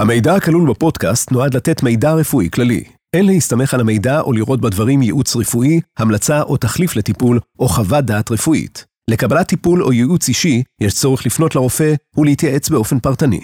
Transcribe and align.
המידע 0.00 0.34
הכלול 0.34 0.70
בפודקאסט 0.70 1.32
נועד 1.32 1.54
לתת 1.54 1.82
מידע 1.82 2.12
רפואי 2.12 2.48
כללי. 2.52 2.84
אין 3.16 3.26
להסתמך 3.26 3.74
על 3.74 3.80
המידע 3.80 4.20
או 4.20 4.32
לראות 4.32 4.60
בדברים 4.60 5.02
ייעוץ 5.02 5.36
רפואי, 5.36 5.80
המלצה 5.98 6.42
או 6.42 6.56
תחליף 6.56 6.96
לטיפול, 6.96 7.40
או 7.58 7.68
חוות 7.68 8.04
דעת 8.04 8.30
רפואית. 8.30 8.84
לקבלת 9.10 9.48
טיפול 9.48 9.82
או 9.82 9.92
ייעוץ 9.92 10.28
אישי, 10.28 10.62
יש 10.80 10.94
צורך 10.94 11.26
לפנות 11.26 11.54
לרופא 11.54 11.94
ולהתייעץ 12.16 12.68
באופן 12.68 12.98
פרטני. 12.98 13.40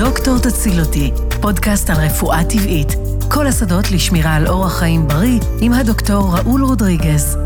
דוקטור 0.00 0.38
תציל 0.38 0.80
אותי, 0.80 1.10
פודקאסט 1.40 1.90
על 1.90 1.96
רפואה 1.96 2.44
טבעית. 2.44 2.88
כל 3.28 3.46
השדות 3.46 3.90
לשמירה 3.90 4.34
על 4.34 4.46
אורח 4.46 4.78
חיים 4.78 5.08
בריא 5.08 5.40
עם 5.60 5.72
הדוקטור 5.72 6.36
ראול 6.36 6.64
רודריגז. 6.64 7.36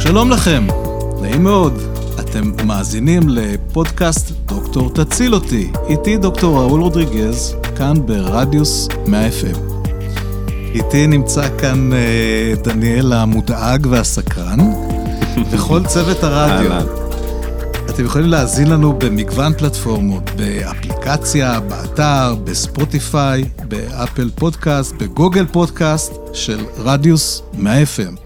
שלום 0.00 0.30
לכם, 0.30 0.66
נעים 1.20 1.42
מאוד. 1.42 1.72
אתם 2.20 2.52
מאזינים 2.66 3.28
לפודקאסט 3.28 4.30
דוקטור 4.46 4.90
תציל 4.90 5.34
אותי. 5.34 5.72
איתי 5.88 6.16
דוקטור 6.16 6.58
ראול 6.58 6.80
רודריגז, 6.80 7.54
כאן 7.76 7.94
ברדיוס 8.06 8.88
100 9.06 9.28
FM. 9.28 9.58
איתי 10.74 11.06
נמצא 11.06 11.58
כאן 11.58 11.92
אה, 11.92 12.54
דניאל 12.62 13.12
המודאג 13.12 13.86
והסקרן, 13.90 14.89
וכל 15.50 15.80
צוות 15.86 16.22
הרדיו. 16.22 16.72
אתם 17.90 18.04
יכולים 18.04 18.28
להאזין 18.28 18.70
לנו 18.70 18.92
במגוון 18.92 19.52
פלטפורמות, 19.54 20.30
באפליקציה, 20.36 21.60
באתר, 21.60 22.34
בספוטיפיי, 22.44 23.44
באפל 23.68 24.30
פודקאסט, 24.34 24.94
בגוגל 24.94 25.46
פודקאסט 25.46 26.12
של 26.32 26.58
רדיוס 26.78 27.42
100 27.58 27.82
FM. 27.82 28.16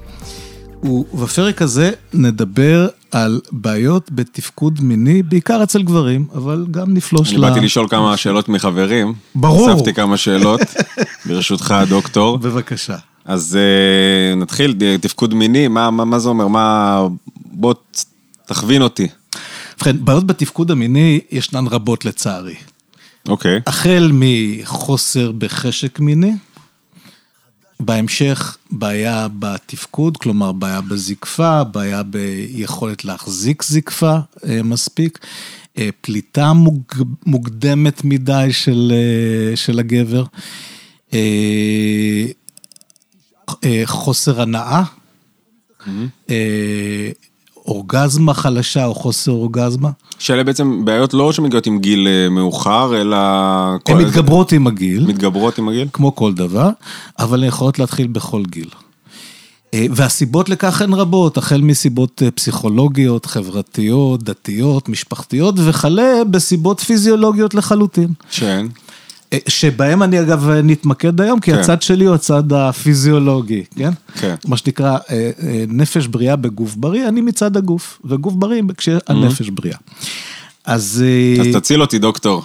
ובפרק 0.87 1.63
הזה 1.63 1.91
נדבר 2.15 2.89
על 3.13 3.41
בעיות 3.53 4.11
בתפקוד 4.13 4.81
מיני, 4.83 5.23
בעיקר 5.23 5.63
אצל 5.63 5.83
גברים, 5.83 6.27
אבל 6.35 6.67
גם 6.71 6.95
נפלוש 6.95 7.33
ל... 7.33 7.45
אני 7.45 7.55
באתי 7.55 7.61
לשאול 7.61 7.89
כמה 7.89 8.17
שאלות 8.17 8.49
מחברים. 8.49 9.15
ברור. 9.35 9.71
הוספתי 9.71 9.95
כמה 9.95 10.17
שאלות, 10.17 10.61
ברשותך, 11.27 11.71
הדוקטור. 11.71 12.39
בבקשה. 12.39 12.97
אז 13.25 13.59
uh, 13.59 14.37
נתחיל, 14.37 14.77
תפקוד 15.01 15.35
מיני, 15.35 15.69
מה, 15.69 15.91
מה, 15.91 16.05
מה 16.05 16.19
זה 16.19 16.29
אומר? 16.29 16.49
מה... 16.49 17.01
בוא 17.37 17.75
תכווין 18.47 18.83
אותי. 18.83 19.09
ובכן, 19.77 20.05
בעיות 20.05 20.27
בתפקוד 20.27 20.71
המיני 20.71 21.21
ישנן 21.31 21.67
רבות 21.67 22.05
לצערי. 22.05 22.55
אוקיי. 23.29 23.57
Okay. 23.57 23.61
החל 23.67 24.11
מחוסר 24.13 25.33
בחשק 25.33 26.01
מיני, 26.01 26.33
בהמשך 27.81 28.57
בעיה 28.71 29.27
בתפקוד, 29.39 30.17
כלומר 30.17 30.53
בעיה 30.53 30.81
בזקפה, 30.81 31.65
בעיה 31.65 32.03
ביכולת 32.03 33.05
להחזיק 33.05 33.63
זקפה 33.63 34.17
אה, 34.49 34.63
מספיק, 34.63 35.19
אה, 35.79 35.89
פליטה 36.01 36.53
מוג, 36.53 36.83
מוקדמת 37.27 38.05
מדי 38.05 38.49
של, 38.51 38.93
של 39.55 39.79
הגבר, 39.79 40.25
חוסר 43.85 44.43
הנאה, 44.43 44.83
mm-hmm. 45.81 46.31
אורגזמה 47.67 48.35
חלשה 48.35 48.85
או 48.85 48.95
חוסר 48.95 49.33
אורגזמה. 49.33 49.91
שאלה 50.19 50.45
בעצם 50.45 50.85
בעיות 50.85 51.15
לא 51.15 51.33
שמגיעות 51.33 51.67
עם 51.67 51.79
גיל 51.79 52.09
אה, 52.09 52.29
מאוחר, 52.29 53.01
אלא... 53.01 53.17
הן 53.87 53.99
מתגברות 53.99 54.53
עם 54.53 54.67
הגיל. 54.67 55.07
מתגברות 55.07 55.59
עם 55.59 55.69
הגיל? 55.69 55.89
כמו 55.93 56.15
כל 56.15 56.35
דבר, 56.35 56.71
אבל 57.19 57.43
הן 57.43 57.49
יכולות 57.49 57.79
להתחיל 57.79 58.07
בכל 58.07 58.43
גיל. 58.47 58.69
אה, 59.75 59.87
והסיבות 59.91 60.49
לכך 60.49 60.83
הן 60.83 60.93
רבות, 60.93 61.37
החל 61.37 61.61
מסיבות 61.61 62.23
אה, 62.25 62.31
פסיכולוגיות, 62.31 63.27
חברתיות, 63.27 64.23
דתיות, 64.23 64.89
משפחתיות, 64.89 65.55
וכלה 65.59 66.25
בסיבות 66.31 66.81
פיזיולוגיות 66.81 67.55
לחלוטין. 67.55 68.09
שהן? 68.31 68.69
שבהם 69.49 70.03
אני 70.03 70.21
אגב 70.21 70.51
נתמקד 70.51 71.21
היום, 71.21 71.41
כי 71.41 71.53
כן. 71.53 71.59
הצד 71.59 71.83
שלי 71.83 72.05
הוא 72.05 72.15
הצד 72.15 72.53
הפיזיולוגי, 72.53 73.65
כן? 73.77 73.91
כן. 74.15 74.35
מה 74.47 74.57
שנקרא 74.57 74.99
נפש 75.69 76.07
בריאה 76.07 76.37
בגוף 76.37 76.75
בריא, 76.75 77.09
אני 77.09 77.21
מצד 77.21 77.57
הגוף, 77.57 78.01
וגוף 78.05 78.35
בריא 78.35 78.63
כשהנפש 78.77 79.49
mm-hmm. 79.49 79.51
בריאה. 79.55 79.77
אז... 80.65 81.05
אז 81.41 81.47
תציל 81.53 81.81
אותי, 81.81 81.99
דוקטור. 81.99 82.43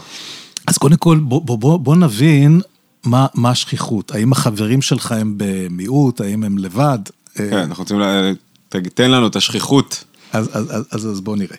אז 0.67 0.77
קודם 0.77 0.97
כל, 0.97 1.17
בוא, 1.17 1.41
בוא, 1.41 1.57
בוא, 1.57 1.79
בוא 1.79 1.95
נבין 1.95 2.61
מה, 3.03 3.27
מה 3.33 3.49
השכיחות. 3.49 4.11
האם 4.11 4.31
החברים 4.31 4.81
שלך 4.81 5.11
הם 5.11 5.33
במיעוט, 5.37 6.21
האם 6.21 6.43
הם 6.43 6.57
לבד? 6.57 6.99
כן, 7.35 7.53
אנחנו 7.53 7.81
רוצים, 7.81 7.99
לה... 7.99 8.31
תן 8.69 9.11
לנו 9.11 9.27
את 9.27 9.35
השכיחות. 9.35 10.03
אז, 10.33 10.49
אז, 10.53 10.71
אז, 10.71 10.83
אז, 10.91 11.07
אז 11.07 11.21
בואו 11.21 11.35
נראה. 11.35 11.57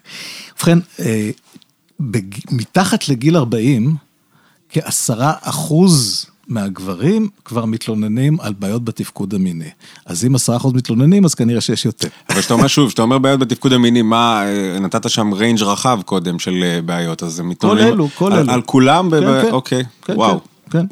ובכן, 0.56 0.78
בג... 2.00 2.34
מתחת 2.50 3.08
לגיל 3.08 3.36
40, 3.36 3.94
כעשרה 4.72 5.32
אחוז 5.41 6.26
מהגברים 6.48 7.28
כבר 7.44 7.64
מתלוננים 7.64 8.41
על 8.41 8.53
בעיות 8.58 8.84
בתפקוד 8.84 9.34
המיני. 9.34 9.70
אז 10.06 10.25
אם 10.25 10.34
עשרה 10.34 10.56
אחוז 10.56 10.72
מתלוננים, 10.72 11.25
אז 11.25 11.34
כנראה 11.34 11.60
שיש 11.60 11.84
יותר. 11.84 12.08
אבל 12.31 12.41
כשאתה 12.41 12.54
אומר 12.54 12.66
שוב, 12.66 12.88
כשאתה 12.88 13.03
אומר 13.03 13.19
בעיות 13.19 13.41
בתפקוד 13.41 13.72
המיני, 13.72 14.03
מה, 14.03 14.42
נתת 14.80 15.10
שם 15.10 15.32
ריינג' 15.32 15.62
רחב 15.62 16.00
קודם 16.04 16.38
של 16.38 16.62
אה, 16.62 16.82
בעיות, 16.82 17.22
אז 17.22 17.41
הם 17.41 17.48
מתלוננים... 17.48 17.86
כל 17.86 17.92
אלו, 17.92 18.09
כל 18.14 18.32
אלו. 18.32 18.53
על 18.53 18.62
כולם? 18.62 19.10
כן, 19.10 19.42
כן. 19.42 19.50
אוקיי, 19.50 19.84
כן, 20.03 20.12
וואו. 20.16 20.41
כן, 20.70 20.78
כן. 20.78 20.86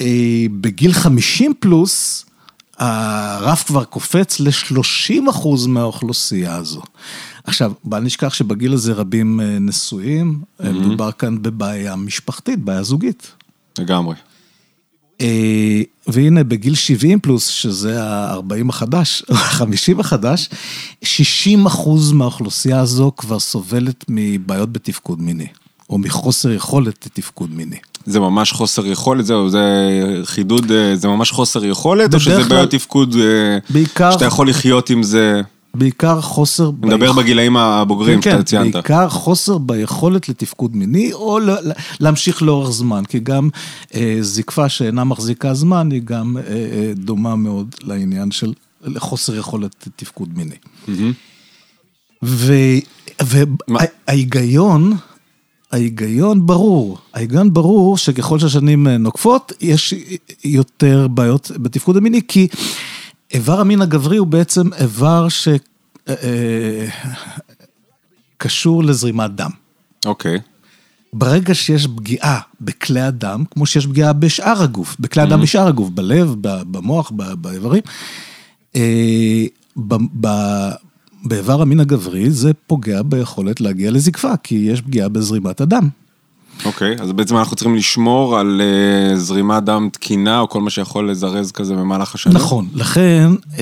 אה, 0.00 0.46
בגיל 0.50 0.92
50 0.92 1.54
פלוס, 1.60 2.24
הרף 2.78 3.62
כבר 3.66 3.84
קופץ 3.84 4.40
ל-30 4.40 5.30
אחוז 5.30 5.66
מהאוכלוסייה 5.66 6.54
הזו. 6.56 6.82
עכשיו, 7.44 7.72
בל 7.84 8.00
נשכח 8.00 8.34
שבגיל 8.34 8.72
הזה 8.72 8.92
רבים 8.92 9.40
אה, 9.40 9.58
נשואים, 9.58 10.40
mm-hmm. 10.40 10.68
מדובר 10.68 11.12
כאן 11.12 11.42
בבעיה 11.42 11.96
משפחתית, 11.96 12.58
בעיה 12.58 12.82
זוגית. 12.82 13.32
לגמרי. 13.78 14.14
אה, 15.20 15.82
והנה, 16.06 16.44
בגיל 16.44 16.74
70 16.74 17.20
פלוס, 17.20 17.46
שזה 17.48 18.04
ה-40 18.04 18.68
החדש, 18.68 19.22
או 19.30 19.34
ה-50 19.34 20.00
החדש, 20.00 20.48
60 21.02 21.66
אחוז 21.66 22.12
מהאוכלוסייה 22.12 22.80
הזו 22.80 23.12
כבר 23.16 23.38
סובלת 23.38 24.04
מבעיות 24.08 24.72
בתפקוד 24.72 25.20
מיני, 25.20 25.46
או 25.90 25.98
מחוסר 25.98 26.50
יכולת 26.50 27.06
לתפקוד 27.06 27.50
מיני. 27.54 27.76
זה 28.06 28.20
ממש 28.20 28.52
חוסר 28.52 28.86
יכולת, 28.86 29.26
זהו, 29.26 29.48
זה 29.48 29.60
חידוד, 30.24 30.72
אה, 30.72 30.96
זה 30.96 31.08
ממש 31.08 31.30
חוסר 31.30 31.64
יכולת, 31.64 32.14
או 32.14 32.20
שזה 32.20 32.44
בעיות 32.44 32.70
תפקוד, 32.70 33.16
בעיקר, 33.70 34.10
שאתה 34.10 34.24
יכול 34.24 34.48
לחיות 34.48 34.90
עם 34.90 35.02
זה? 35.02 35.42
בעיקר 35.74 36.20
חוסר... 36.20 36.70
אני 36.82 36.94
מדבר 36.94 37.12
בגילאים 37.12 37.56
הבוגרים 37.56 38.20
כן, 38.20 38.30
שאתה 38.30 38.42
ציינת. 38.42 38.66
כן, 38.66 38.72
בעיקר 38.72 39.08
חוסר 39.08 39.58
ביכולת 39.58 40.28
לתפקוד 40.28 40.76
מיני, 40.76 41.12
או 41.12 41.38
להמשיך 42.00 42.42
לאורך 42.42 42.70
זמן, 42.70 43.04
כי 43.04 43.18
גם 43.18 43.48
אה, 43.94 44.16
זקפה 44.20 44.68
שאינה 44.68 45.04
מחזיקה 45.04 45.54
זמן, 45.54 45.90
היא 45.90 46.02
גם 46.04 46.36
אה, 46.36 46.42
אה, 46.52 46.92
דומה 46.94 47.36
מאוד 47.36 47.74
לעניין 47.82 48.30
של 48.30 48.52
חוסר 48.96 49.34
יכולת 49.36 49.86
לתפקוד 49.86 50.28
מיני. 50.38 50.56
וההיגיון... 54.08 54.96
ההיגיון 55.72 56.46
ברור, 56.46 56.98
ההיגיון 57.14 57.52
ברור 57.52 57.98
שככל 57.98 58.38
שהשנים 58.38 58.88
נוקפות, 58.88 59.52
יש 59.60 59.94
יותר 60.44 61.08
בעיות 61.08 61.50
בתפקוד 61.56 61.96
המיני, 61.96 62.20
כי 62.28 62.48
איבר 63.34 63.60
המין 63.60 63.82
הגברי 63.82 64.16
הוא 64.16 64.26
בעצם 64.26 64.72
איבר 64.80 65.26
שקשור 68.38 68.84
לזרימת 68.84 69.30
דם. 69.30 69.50
אוקיי. 70.06 70.38
ברגע 71.12 71.54
שיש 71.54 71.86
פגיעה 71.86 72.40
בכלי 72.60 73.00
הדם, 73.00 73.44
כמו 73.50 73.66
שיש 73.66 73.86
פגיעה 73.86 74.12
בשאר 74.12 74.62
הגוף, 74.62 74.96
בכלי 75.00 75.22
הדם 75.22 75.38
mm-hmm. 75.38 75.42
בשאר 75.42 75.66
הגוף, 75.66 75.88
בלב, 75.88 76.34
במוח, 76.40 77.12
באיברים, 77.14 77.82
אה, 78.76 79.44
באיבר 81.28 81.62
המין 81.62 81.80
הגברי 81.80 82.30
זה 82.30 82.52
פוגע 82.66 83.02
ביכולת 83.02 83.60
להגיע 83.60 83.90
לזקפה, 83.90 84.36
כי 84.42 84.54
יש 84.54 84.80
פגיעה 84.80 85.08
בזרימת 85.08 85.60
הדם. 85.60 85.88
אוקיי, 86.64 86.96
okay, 86.96 87.02
אז 87.02 87.12
בעצם 87.12 87.36
אנחנו 87.36 87.56
צריכים 87.56 87.76
לשמור 87.76 88.38
על 88.38 88.60
uh, 88.60 89.16
זרימת 89.16 89.64
דם 89.64 89.88
תקינה, 89.92 90.40
או 90.40 90.48
כל 90.48 90.60
מה 90.60 90.70
שיכול 90.70 91.10
לזרז 91.10 91.52
כזה 91.52 91.74
במהלך 91.74 92.14
השנים? 92.14 92.36
נכון, 92.36 92.68
לכן 92.74 93.30
uh, 93.44 93.58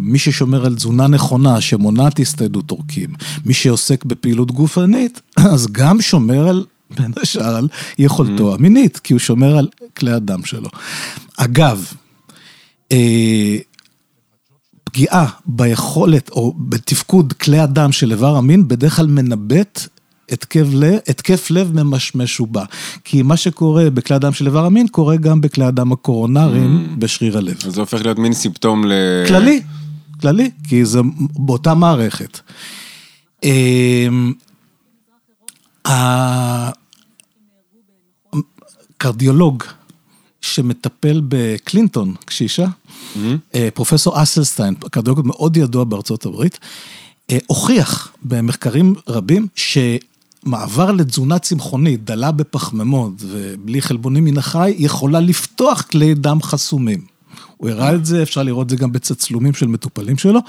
מי 0.00 0.18
ששומר 0.18 0.66
על 0.66 0.74
תזונה 0.74 1.06
נכונה, 1.06 1.60
שמונעת 1.60 2.20
הסתיידות 2.20 2.70
עורקים, 2.70 3.10
מי 3.44 3.54
שעוסק 3.54 4.04
בפעילות 4.04 4.50
גופנית, 4.50 5.20
אז 5.52 5.66
גם 5.72 6.00
שומר 6.00 6.48
על, 6.48 6.64
בין 6.98 7.12
השאר, 7.22 7.56
על 7.56 7.68
יכולתו 7.98 8.52
mm. 8.52 8.54
המינית, 8.54 8.98
כי 8.98 9.12
הוא 9.12 9.20
שומר 9.20 9.58
על 9.58 9.68
כלי 9.96 10.12
הדם 10.12 10.44
שלו. 10.44 10.68
אגב, 11.36 11.92
uh, 12.92 12.96
פגיעה 14.88 15.26
ביכולת 15.46 16.30
או 16.30 16.54
בתפקוד 16.58 17.32
כלי 17.32 17.58
הדם 17.58 17.92
של 17.92 18.10
איבר 18.10 18.36
המין 18.36 18.68
בדרך 18.68 18.96
כלל 18.96 19.06
מנבט 19.06 19.88
התקף 20.30 20.66
לב, 20.72 20.98
התקף 21.08 21.50
לב 21.50 21.82
ממשמש 21.82 22.40
ובא. 22.40 22.64
כי 23.04 23.22
מה 23.22 23.36
שקורה 23.36 23.90
בכלי 23.90 24.16
הדם 24.16 24.32
של 24.32 24.46
איבר 24.46 24.64
המין, 24.64 24.88
קורה 24.88 25.16
גם 25.16 25.40
בכלי 25.40 25.64
הדם 25.64 25.92
הקורונריים 25.92 26.86
mm. 26.86 27.00
בשריר 27.00 27.38
הלב. 27.38 27.56
אז 27.66 27.74
זה 27.74 27.80
הופך 27.80 28.02
להיות 28.02 28.18
מין 28.18 28.32
סימפטום 28.32 28.84
ל... 28.84 28.92
כללי, 29.26 29.62
כללי, 30.20 30.50
כי 30.68 30.84
זה 30.84 31.00
באותה 31.38 31.74
מערכת. 31.74 32.40
אמ, 33.44 34.32
הקרדיולוג 38.96 39.64
שמטפל 40.40 41.22
בקלינטון, 41.28 42.14
קשישה, 42.24 42.66
mm-hmm. 42.66 43.18
פרופסור 43.74 44.22
אסלסטיין, 44.22 44.74
קרדיולוג 44.74 45.20
מאוד 45.24 45.56
ידוע 45.56 45.84
בארצות 45.84 46.26
הברית, 46.26 46.58
אה, 47.30 47.38
הוכיח 47.46 48.12
במחקרים 48.22 48.94
רבים 49.08 49.46
שמעבר 49.54 50.92
לתזונה 50.92 51.38
צמחונית 51.38 52.04
דלה 52.04 52.32
בפחמימות 52.32 53.12
ובלי 53.20 53.82
חלבונים 53.82 54.24
מן 54.24 54.38
החי, 54.38 54.74
יכולה 54.78 55.20
לפתוח 55.20 55.82
כלי 55.82 56.14
דם 56.14 56.42
חסומים. 56.42 57.00
הוא 57.56 57.70
הראה 57.70 57.94
את 57.94 58.06
זה, 58.06 58.22
אפשר 58.22 58.42
לראות 58.42 58.64
את 58.64 58.70
זה 58.70 58.76
גם 58.76 58.92
בצצלומים 58.92 59.54
של 59.54 59.66
מטופלים 59.66 60.18
שלו. 60.18 60.40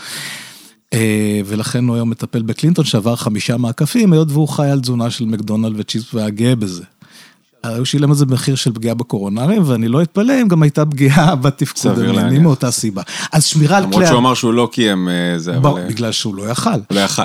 אה, 0.93 1.41
ולכן 1.45 1.87
הוא 1.87 1.95
היום 1.95 2.09
מטפל 2.09 2.41
בקלינטון 2.41 2.85
שעבר 2.85 3.15
חמישה 3.15 3.57
מעקפים, 3.57 4.13
היות 4.13 4.31
והוא 4.31 4.47
חי 4.47 4.69
על 4.69 4.79
תזונה 4.79 5.11
של 5.11 5.25
מקדונלד 5.25 5.73
וצ'יפ 5.77 6.15
והיה 6.15 6.29
גאה 6.29 6.55
בזה. 6.55 6.83
הוא 7.65 7.85
שילם 7.85 8.09
על 8.09 8.15
זה 8.15 8.25
מחיר 8.25 8.55
של 8.55 8.73
פגיעה 8.73 8.95
בקורונרים, 8.95 9.61
ואני 9.65 9.87
לא 9.87 10.01
אתפלא 10.01 10.41
אם 10.41 10.47
גם 10.47 10.63
הייתה 10.63 10.85
פגיעה 10.85 11.35
בתפקוד 11.43 11.99
המיני 11.99 12.39
מאותה 12.39 12.71
סיבה. 12.71 13.01
אז 13.31 13.45
שמירה 13.45 13.77
על 13.77 13.83
כלי... 13.83 13.91
למרות 13.91 14.07
שהוא 14.07 14.19
אמר 14.19 14.33
שהוא 14.33 14.53
לא 14.53 14.69
קיים 14.71 15.09
אה, 15.09 15.39
זה, 15.39 15.57
אבל... 15.57 15.87
בגלל 15.89 16.11
שהוא 16.11 16.35
לא 16.35 16.49
יכל. 16.49 16.69
לא 16.91 16.99
יכל. 16.99 17.23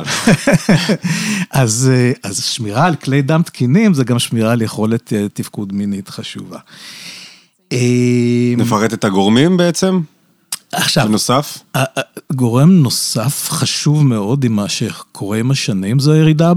אז, 1.51 1.91
אז 2.23 2.45
שמירה 2.45 2.87
על 2.87 2.95
כלי 2.95 3.23
דם 3.23 3.43
תקינים 3.43 3.95
זה 3.95 4.05
גם 4.05 4.19
שמירה 4.19 4.53
על 4.53 4.63
יכולת 4.63 5.13
תפקוד 5.33 5.73
מינית 5.73 6.09
חשובה. 6.09 6.59
נפרט 8.57 8.95
את 8.95 9.05
הגורמים 9.05 9.57
בעצם? 9.57 10.01
עכשיו, 10.77 11.09
נוסף? 11.09 11.59
גורם 12.33 12.71
נוסף 12.71 13.49
חשוב 13.51 14.07
מאוד 14.07 14.45
עם 14.45 14.53
מה 14.53 14.69
שקורה 14.69 15.39
עם 15.39 15.51
השנים, 15.51 15.99
זו 15.99 16.13
הירידה 16.13 16.53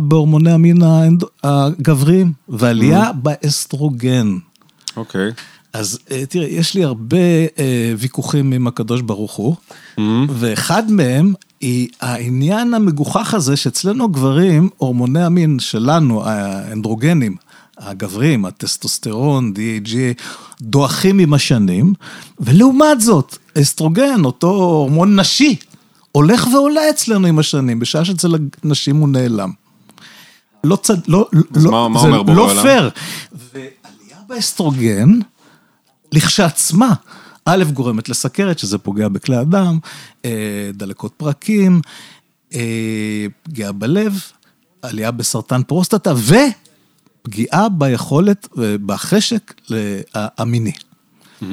בהורמוני 0.00 0.52
המין 0.52 0.78
הגבריים, 1.44 2.32
ועלייה 2.48 3.10
mm-hmm. 3.10 3.12
באסטרוגן. 3.12 4.36
אוקיי. 4.96 5.28
Okay. 5.28 5.32
אז 5.72 5.98
אה, 6.10 6.26
תראה, 6.26 6.46
יש 6.46 6.74
לי 6.74 6.84
הרבה 6.84 7.16
אה, 7.58 7.92
ויכוחים 7.98 8.52
עם 8.52 8.66
הקדוש 8.66 9.00
ברוך 9.00 9.32
הוא, 9.32 9.56
mm-hmm. 9.56 10.00
ואחד 10.28 10.90
מהם 10.90 11.34
היא 11.60 11.88
העניין 12.00 12.74
המגוחך 12.74 13.34
הזה 13.34 13.56
שאצלנו 13.56 14.08
גברים, 14.08 14.68
הורמוני 14.76 15.22
המין 15.22 15.58
שלנו, 15.58 16.24
האנדרוגנים, 16.24 17.36
הגבריים, 17.80 18.44
הטסטוסטרון, 18.44 19.52
DHA, 19.56 20.22
דועכים 20.62 21.18
עם 21.18 21.34
השנים, 21.34 21.94
ולעומת 22.40 23.00
זאת, 23.00 23.38
אסטרוגן, 23.58 24.24
אותו 24.24 24.48
הורמון 24.48 25.20
נשי, 25.20 25.56
הולך 26.12 26.46
ועולה 26.52 26.90
אצלנו 26.90 27.26
עם 27.26 27.38
השנים, 27.38 27.78
בשעה 27.78 28.04
שאצל 28.04 28.34
הנשים 28.64 28.96
הוא 28.96 29.08
נעלם. 29.08 29.50
לא 30.64 30.76
צד... 30.76 30.96
לא, 31.08 31.28
לא, 31.54 31.70
מה, 31.70 31.88
מה 31.88 32.00
אומר 32.00 32.22
בו 32.22 32.34
לא 32.34 32.54
פייר. 32.62 32.90
ועלייה 33.32 34.18
באסטרוגן, 34.28 35.18
לכשעצמה, 36.12 36.94
א', 37.44 37.64
גורמת 37.72 38.08
לסכרת, 38.08 38.58
שזה 38.58 38.78
פוגע 38.78 39.08
בכלי 39.08 39.36
הדם, 39.36 39.78
אה, 40.24 40.70
דלקות 40.74 41.12
פרקים, 41.16 41.80
אה, 42.54 43.26
פגיעה 43.42 43.72
בלב, 43.72 44.20
עלייה 44.82 45.10
בסרטן 45.10 45.62
פרוסטטה, 45.62 46.12
ו... 46.16 46.34
פגיעה 47.22 47.68
ביכולת 47.68 48.48
ובחשק 48.56 49.54
המיני. 50.14 50.72
Mm-hmm. 50.72 51.44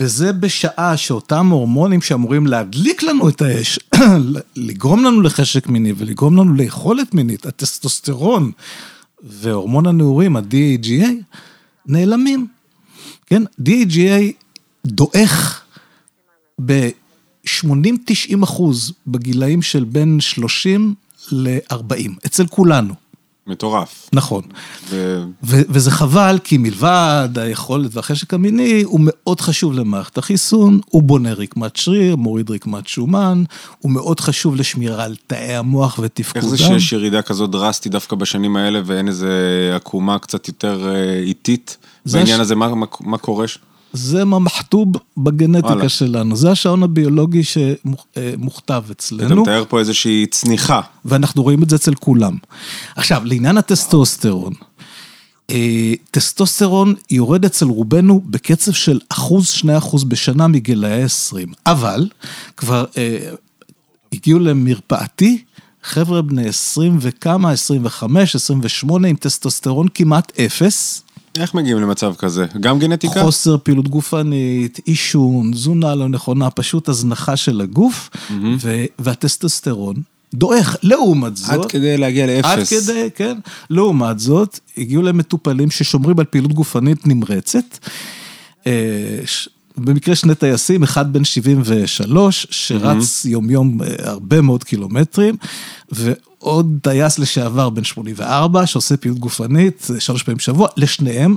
וזה 0.00 0.32
בשעה 0.32 0.96
שאותם 0.96 1.48
הורמונים 1.48 2.00
שאמורים 2.00 2.46
להדליק 2.46 3.02
לנו 3.02 3.28
את 3.28 3.42
האש, 3.42 3.78
לגרום 4.56 5.04
לנו 5.04 5.20
לחשק 5.20 5.66
מיני 5.66 5.92
ולגרום 5.96 6.36
לנו 6.36 6.54
ליכולת 6.54 7.14
מינית, 7.14 7.46
הטסטוסטרון 7.46 8.50
והורמון 9.22 9.86
הנעורים, 9.86 10.36
ה-DAGA, 10.36 11.06
נעלמים. 11.86 12.46
כן, 13.26 13.42
DAGA 13.62 14.32
דועך 14.86 15.62
ב-80-90 16.64 18.44
אחוז 18.44 18.92
בגילאים 19.06 19.62
של 19.62 19.84
בין 19.84 20.20
30 20.20 20.94
ל-40, 21.32 22.10
אצל 22.26 22.46
כולנו. 22.46 22.94
מטורף. 23.48 24.10
נכון. 24.12 24.42
ו... 24.90 25.22
ו- 25.44 25.62
וזה 25.68 25.90
חבל, 25.90 26.38
כי 26.44 26.58
מלבד 26.58 27.28
היכולת 27.36 27.96
והחשק 27.96 28.34
המיני, 28.34 28.82
הוא 28.82 29.00
מאוד 29.02 29.40
חשוב 29.40 29.72
למערכת 29.72 30.18
החיסון, 30.18 30.80
הוא 30.86 31.02
בונה 31.02 31.32
רקמת 31.32 31.76
שריר, 31.76 32.16
מוריד 32.16 32.50
רקמת 32.50 32.86
שומן, 32.86 33.44
הוא 33.78 33.92
מאוד 33.92 34.20
חשוב 34.20 34.56
לשמירה 34.56 35.04
על 35.04 35.16
תאי 35.26 35.54
המוח 35.54 35.98
ותפקודם. 36.02 36.44
איך 36.44 36.50
זה 36.50 36.58
שיש 36.58 36.92
ירידה 36.92 37.22
כזאת 37.22 37.50
דרסטית 37.50 37.92
דווקא 37.92 38.16
בשנים 38.16 38.56
האלה, 38.56 38.80
ואין 38.84 39.08
איזה 39.08 39.72
עקומה 39.76 40.18
קצת 40.18 40.48
יותר 40.48 40.88
אה, 40.88 41.18
איטית 41.18 41.76
בעניין 42.06 42.38
ש... 42.38 42.40
הזה, 42.40 42.54
מה, 42.54 42.74
מה, 42.74 42.86
מה 43.00 43.18
קורה? 43.18 43.46
זה 43.92 44.24
מה 44.24 44.38
מחטוב 44.38 44.88
בגנטיקה 45.16 45.74
וואלה. 45.74 45.88
שלנו, 45.88 46.36
זה 46.36 46.50
השעון 46.50 46.82
הביולוגי 46.82 47.42
שמוכתב 47.44 48.82
אצלנו. 48.90 49.26
אתה 49.26 49.34
מתאר 49.34 49.64
פה 49.68 49.78
איזושהי 49.78 50.26
צניחה. 50.30 50.80
ואנחנו 51.04 51.42
רואים 51.42 51.62
את 51.62 51.70
זה 51.70 51.76
אצל 51.76 51.94
כולם. 51.94 52.36
עכשיו, 52.96 53.22
לעניין 53.24 53.58
הטסטוסטרון, 53.58 54.52
אה, 55.50 55.92
טסטוסטרון 56.10 56.94
יורד 57.10 57.44
אצל 57.44 57.66
רובנו 57.66 58.22
בקצב 58.26 58.72
של 58.72 59.00
אחוז, 59.08 59.48
שני 59.48 59.78
אחוז 59.78 60.04
בשנה 60.04 60.46
מגילאי 60.46 61.02
20, 61.02 61.52
אבל 61.66 62.08
כבר 62.56 62.84
אה, 62.96 63.18
הגיעו 64.12 64.38
למרפאתי 64.38 65.42
חבר'ה 65.82 66.22
בני 66.22 66.48
20 66.48 66.98
וכמה, 67.00 67.50
25, 67.50 68.34
28 68.34 69.08
עם 69.08 69.16
טסטוסטרון 69.16 69.86
כמעט 69.94 70.40
אפס. 70.40 71.02
איך 71.40 71.54
מגיעים 71.54 71.78
למצב 71.78 72.14
כזה? 72.18 72.46
גם 72.60 72.78
גנטיקה? 72.78 73.22
חוסר 73.22 73.56
פעילות 73.62 73.88
גופנית, 73.88 74.80
עישון, 74.84 75.50
תזונה 75.52 75.94
לא 75.94 76.08
נכונה, 76.08 76.50
פשוט 76.50 76.88
הזנחה 76.88 77.36
של 77.36 77.60
הגוף, 77.60 78.10
mm-hmm. 78.12 78.34
והטסטוסטרון 78.98 79.94
דועך. 80.34 80.76
לעומת 80.82 81.36
זאת... 81.36 81.50
עד 81.50 81.66
כדי 81.66 81.98
להגיע 81.98 82.26
לאפס. 82.26 82.72
עד 82.72 82.80
כדי, 82.80 83.08
כן. 83.14 83.38
לעומת 83.70 84.18
זאת, 84.18 84.60
הגיעו 84.78 85.02
למטופלים 85.02 85.70
ששומרים 85.70 86.18
על 86.18 86.24
פעילות 86.24 86.52
גופנית 86.52 87.06
נמרצת. 87.06 87.78
במקרה 89.78 90.14
שני 90.14 90.34
טייסים, 90.34 90.82
אחד 90.82 91.12
בן 91.12 91.24
73, 91.24 92.46
שרץ 92.50 93.26
mm-hmm. 93.26 93.28
יום-יום 93.28 93.82
אה, 93.82 93.88
הרבה 93.98 94.40
מאוד 94.40 94.64
קילומטרים, 94.64 95.36
ועוד 95.92 96.78
טייס 96.82 97.18
לשעבר 97.18 97.70
בן 97.70 97.84
84, 97.84 98.66
שעושה 98.66 98.96
פעילות 98.96 99.18
גופנית 99.18 99.88
אה, 99.94 100.00
שלוש 100.00 100.22
פעמים 100.22 100.36
בשבוע, 100.36 100.68
לשניהם 100.76 101.36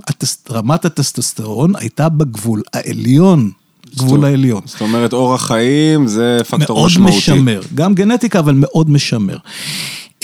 רמת 0.52 0.86
הטסטוסטרון 0.86 1.76
הייתה 1.76 2.10
בגבול 2.10 2.62
העליון. 2.74 3.52
גבול 3.98 4.26
העליון. 4.26 4.62
זאת 4.66 4.82
אומרת, 4.82 5.14
אורח 5.14 5.48
חיים 5.48 6.08
זה 6.08 6.38
פקטור 6.50 6.86
משמעותי. 6.86 7.32
מאוד 7.32 7.40
משמר, 7.40 7.62
גם 7.76 7.94
גנטיקה, 7.94 8.40
אבל 8.40 8.54
מאוד 8.58 8.90
משמר. 8.90 9.38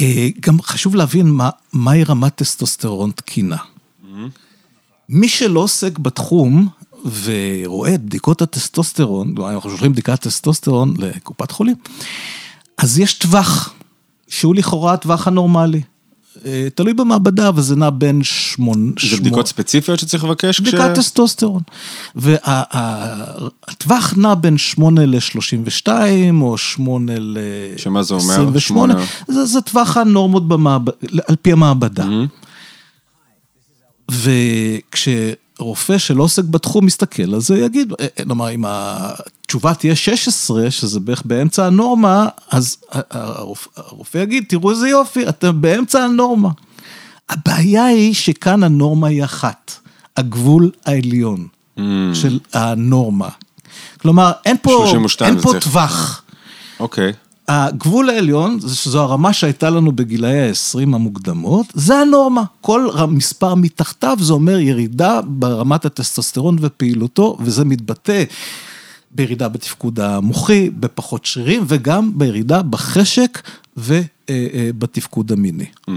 אה, 0.01 0.27
גם 0.39 0.61
חשוב 0.61 0.95
להבין 0.95 1.27
מה, 1.27 1.49
מהי 1.73 2.03
רמת 2.03 2.35
טסטוסטרון 2.35 3.11
תקינה. 3.15 3.55
Mm-hmm. 3.55 4.07
מי 5.09 5.29
שלא 5.29 5.59
עוסק 5.59 5.99
בתחום, 5.99 6.67
ורואה 7.23 7.95
את 7.95 8.01
בדיקות 8.01 8.41
הטסטוסטרון, 8.41 9.35
אנחנו 9.37 9.69
שולחים 9.69 9.91
בדיקת 9.91 10.21
טסטוסטרון 10.21 10.93
לקופת 10.97 11.51
חולים, 11.51 11.75
אז 12.77 12.99
יש 12.99 13.13
טווח, 13.13 13.73
שהוא 14.27 14.55
לכאורה 14.55 14.93
הטווח 14.93 15.27
הנורמלי. 15.27 15.81
אה, 16.45 16.67
תלוי 16.75 16.93
במעבדה, 16.93 17.49
וזה 17.55 17.75
נע 17.75 17.89
בין 17.89 18.23
שמונה... 18.23 18.91
זה 19.09 19.17
בדיקות 19.17 19.47
ספציפיות 19.47 19.99
שצריך 19.99 20.23
לבקש? 20.23 20.59
בדיקת 20.59 20.91
כש... 20.93 20.97
טסטוסטרון. 20.97 21.61
והטווח 22.15 24.13
נע 24.17 24.35
בין 24.35 24.57
8 24.57 25.05
ל-32, 25.05 25.89
או 26.41 26.57
8 26.57 27.13
ל... 27.19 27.37
שמה 27.77 28.03
זה 28.03 28.13
אומר? 28.13 28.59
8? 28.59 28.95
זה, 29.27 29.45
זה 29.45 29.61
טווח 29.61 29.97
הנורמות 29.97 30.47
במעבד... 30.47 30.93
על 31.27 31.35
פי 31.41 31.51
המעבדה. 31.51 32.03
Mm-hmm. 32.03 32.47
וכש... 34.11 35.07
רופא 35.59 35.97
שלא 35.97 36.23
עוסק 36.23 36.43
בתחום 36.43 36.85
מסתכל, 36.85 37.35
אז 37.35 37.47
זה 37.47 37.57
יגיד, 37.57 37.93
אה, 37.99 38.07
אה, 38.19 38.25
נאמר, 38.25 38.49
אם 38.49 38.63
התשובה 38.67 39.73
תהיה 39.73 39.95
16, 39.95 40.71
שזה 40.71 40.99
בערך 40.99 41.21
באמצע 41.25 41.65
הנורמה, 41.65 42.27
אז 42.51 42.77
הרופא, 42.91 43.69
הרופא 43.75 44.17
יגיד, 44.17 44.43
תראו 44.47 44.71
איזה 44.71 44.89
יופי, 44.89 45.29
אתם 45.29 45.61
באמצע 45.61 46.03
הנורמה. 46.03 46.49
הבעיה 47.29 47.85
היא 47.85 48.13
שכאן 48.13 48.63
הנורמה 48.63 49.07
היא 49.07 49.23
אחת, 49.23 49.71
הגבול 50.17 50.71
העליון 50.85 51.47
mm. 51.77 51.81
של 52.13 52.39
הנורמה. 52.53 53.29
כלומר, 54.01 54.31
אין 54.45 54.57
פה, 54.61 54.85
32, 54.89 55.33
אין 55.33 55.43
פה 55.43 55.53
טווח. 55.59 56.23
אוקיי. 56.79 57.13
הגבול 57.47 58.09
העליון, 58.09 58.59
שזו 58.73 59.01
הרמה 59.01 59.33
שהייתה 59.33 59.69
לנו 59.69 59.91
בגילאי 59.91 60.49
ה-20 60.49 60.81
המוקדמות, 60.81 61.65
זה 61.73 61.95
הנורמה. 61.95 62.43
כל 62.61 62.87
מספר 63.07 63.55
מתחתיו 63.55 64.17
זה 64.21 64.33
אומר 64.33 64.59
ירידה 64.59 65.19
ברמת 65.25 65.85
הטסטוסטרון 65.85 66.57
ופעילותו, 66.61 67.37
וזה 67.39 67.65
מתבטא 67.65 68.23
בירידה 69.11 69.49
בתפקוד 69.49 69.99
המוחי, 69.99 70.69
בפחות 70.69 71.25
שרירים, 71.25 71.63
וגם 71.67 72.11
בירידה 72.19 72.61
בחשק 72.61 73.41
ובתפקוד 74.31 75.31
המיני. 75.31 75.65
Mm. 75.89 75.93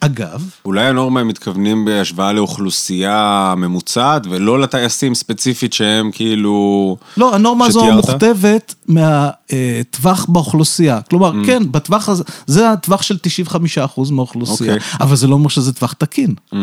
אגב... 0.00 0.50
אולי 0.64 0.86
הנורמה 0.86 1.20
הם 1.20 1.28
מתכוונים 1.28 1.84
בהשוואה 1.84 2.32
לאוכלוסייה 2.32 3.54
ממוצעת, 3.56 4.26
ולא 4.30 4.60
לטייסים 4.60 5.14
ספציפית 5.14 5.72
שהם 5.72 6.10
כאילו... 6.12 6.96
לא, 7.16 7.34
הנורמה 7.34 7.66
הזו 7.66 7.92
מוכתבת 7.92 8.74
מהטווח 8.86 10.26
באוכלוסייה. 10.28 11.00
כלומר, 11.00 11.32
mm. 11.32 11.46
כן, 11.46 11.72
בטווח 11.72 12.08
הזה, 12.08 12.24
זה 12.46 12.70
הטווח 12.70 13.02
של 13.02 13.16
95% 13.76 14.12
מהאוכלוסייה, 14.12 14.74
okay. 14.74 14.76
אוקיי. 14.76 15.06
אבל 15.06 15.16
זה 15.16 15.26
לא 15.26 15.34
אומר 15.34 15.48
שזה 15.48 15.72
טווח 15.72 15.92
תקין. 15.92 16.34
Mm. 16.52 16.56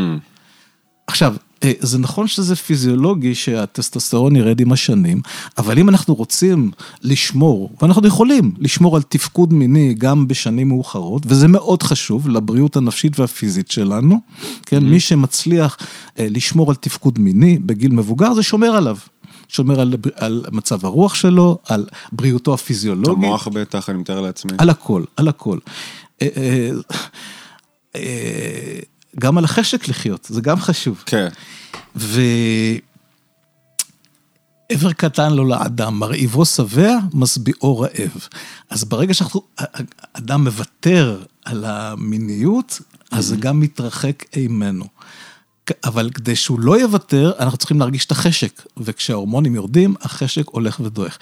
עכשיו, 1.07 1.33
אה, 1.33 1.44
זה 1.79 1.97
נכון 1.97 2.27
שזה 2.27 2.55
פיזיולוגי 2.55 3.35
שהטסטוסטרון 3.35 4.35
ירד 4.35 4.59
עם 4.59 4.71
השנים, 4.71 5.21
אבל 5.57 5.79
אם 5.79 5.89
אנחנו 5.89 6.13
רוצים 6.13 6.71
לשמור, 7.01 7.71
ואנחנו 7.81 8.07
יכולים 8.07 8.53
לשמור 8.57 8.95
על 8.95 9.01
תפקוד 9.01 9.53
מיני 9.53 9.93
גם 9.93 10.27
בשנים 10.27 10.67
מאוחרות, 10.67 11.23
וזה 11.25 11.47
מאוד 11.47 11.83
חשוב 11.83 12.29
לבריאות 12.29 12.75
הנפשית 12.75 13.19
והפיזית 13.19 13.71
שלנו, 13.71 14.19
כן, 14.65 14.77
mm-hmm. 14.77 14.81
מי 14.81 14.99
שמצליח 14.99 15.77
אה, 16.19 16.27
לשמור 16.29 16.69
על 16.69 16.75
תפקוד 16.75 17.19
מיני 17.19 17.57
בגיל 17.59 17.91
מבוגר, 17.91 18.33
זה 18.33 18.43
שומר 18.43 18.75
עליו. 18.75 18.97
שומר 19.47 19.79
על, 19.79 19.93
על 20.15 20.45
מצב 20.51 20.85
הרוח 20.85 21.13
שלו, 21.13 21.57
על 21.67 21.85
בריאותו 22.11 22.53
הפיזיולוגית. 22.53 23.23
המוח 23.23 23.47
בטח, 23.47 23.89
אני 23.89 23.97
מתאר 23.97 24.21
לעצמי. 24.21 24.51
על 24.57 24.69
הכל, 24.69 25.03
על 25.17 25.27
הכל. 25.27 25.57
גם 29.19 29.37
על 29.37 29.43
החשק 29.43 29.87
לחיות, 29.87 30.27
זה 30.29 30.41
גם 30.41 30.59
חשוב. 30.59 31.03
כן. 31.05 31.27
ועבר 31.95 32.33
קטן 34.97 35.33
לו 35.33 35.43
לאדם, 35.43 35.99
מרעיבו 35.99 36.45
שבע, 36.45 36.97
משביעו 37.13 37.79
רעב. 37.79 38.27
אז 38.69 38.83
ברגע 38.83 39.13
שאדם 39.13 40.43
מוותר 40.43 41.23
על 41.45 41.65
המיניות, 41.65 42.81
אז 43.11 43.25
זה 43.25 43.35
גם 43.35 43.59
מתרחק 43.59 44.23
אימנו. 44.35 44.85
אבל 45.83 46.09
כדי 46.09 46.35
שהוא 46.35 46.59
לא 46.59 46.79
יוותר, 46.79 47.31
אנחנו 47.39 47.57
צריכים 47.57 47.79
להרגיש 47.79 48.05
את 48.05 48.11
החשק, 48.11 48.61
וכשההורמונים 48.77 49.55
יורדים, 49.55 49.95
החשק 50.01 50.47
הולך 50.47 50.79
ודועך. 50.79 51.17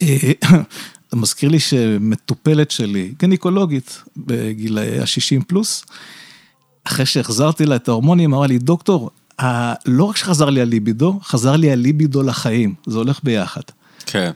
זה 0.00 1.16
מזכיר 1.20 1.48
לי 1.48 1.60
שמטופלת 1.60 2.70
שלי, 2.70 3.14
גניקולוגית, 3.18 4.02
בגילאי 4.16 5.00
ה-60 5.00 5.44
פלוס, 5.46 5.84
אחרי 6.84 7.06
שהחזרתי 7.06 7.66
לה 7.66 7.76
את 7.76 7.88
ההורמונים, 7.88 8.34
אמרה 8.34 8.46
לי, 8.46 8.58
דוקטור, 8.58 9.10
לא 9.86 10.04
רק 10.04 10.16
שחזר 10.16 10.50
לי 10.50 10.60
הליבידו, 10.60 11.20
חזר 11.24 11.56
לי 11.56 11.72
הליבידו 11.72 12.22
לחיים, 12.22 12.74
זה 12.86 12.98
הולך 12.98 13.20
ביחד. 13.22 13.62
כן. 14.06 14.30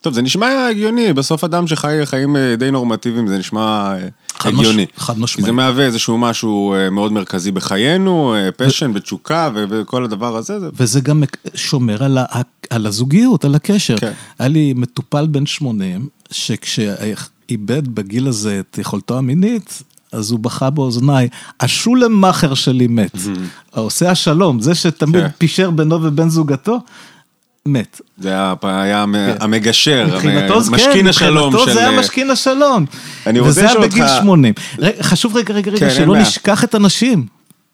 טוב, 0.00 0.14
זה 0.14 0.22
נשמע 0.22 0.66
הגיוני, 0.70 1.12
בסוף 1.12 1.44
אדם 1.44 1.66
שחי 1.66 2.00
חיים 2.04 2.36
אה, 2.36 2.56
די 2.56 2.70
נורמטיביים, 2.70 3.28
זה 3.28 3.38
נשמע 3.38 3.94
אה, 3.94 4.08
הגיוני. 4.40 4.86
חד 4.96 5.18
משמעי. 5.18 5.44
זה 5.44 5.52
מהווה 5.52 5.84
איזשהו 5.84 6.18
משהו 6.18 6.74
אה, 6.74 6.90
מאוד 6.90 7.12
מרכזי 7.12 7.50
בחיינו, 7.50 8.34
פשן 8.56 8.90
ותשוקה 8.94 9.50
וכל 9.54 10.04
הדבר 10.04 10.36
הזה. 10.36 10.58
וזה 10.74 11.00
גם 11.00 11.22
שומר 11.54 12.04
על, 12.04 12.18
ה, 12.18 12.24
על 12.70 12.86
הזוגיות, 12.86 13.44
על 13.44 13.54
הקשר. 13.54 13.96
כן. 13.98 14.12
היה 14.38 14.48
לי 14.48 14.72
מטופל 14.76 15.26
בן 15.26 15.46
80, 15.46 16.08
שכשאיבד 16.30 17.88
בגיל 17.94 18.28
הזה 18.28 18.60
את 18.60 18.78
יכולתו 18.78 19.18
המינית, 19.18 19.82
אז 20.16 20.30
הוא 20.30 20.38
בכה 20.40 20.70
באוזניי, 20.70 21.28
השולם 21.60 22.12
מאכר 22.12 22.54
שלי 22.54 22.86
מת. 22.86 23.16
העושה 23.72 24.10
השלום, 24.10 24.60
זה 24.60 24.74
שתמיד 24.74 25.22
כן. 25.22 25.28
פישר 25.38 25.70
בינו 25.70 26.02
ובין 26.02 26.30
זוגתו, 26.30 26.80
מת. 27.66 28.00
זה 28.18 28.28
היה 28.28 28.54
כן. 28.62 29.34
המגשר, 29.40 30.18
משכין 30.70 31.02
כן, 31.02 31.06
השלום 31.06 31.52
של... 31.52 31.58
מבחינתו 31.58 31.72
זה 31.74 31.88
היה 31.88 32.00
משכין 32.00 32.30
השלום. 32.30 32.84
אני 33.26 33.40
רוצה 33.40 33.62
לשאול 33.62 33.82
אותך... 33.82 33.94
וזה 33.94 34.04
היה 34.04 34.10
בגיל 34.14 34.20
80. 34.20 34.54
חשוב 35.02 35.36
רגע, 35.36 35.54
רגע, 35.54 35.70
רגע, 35.70 35.90
שלא 35.90 36.16
נשכח 36.16 36.64
את 36.64 36.74
הנשים. 36.74 37.26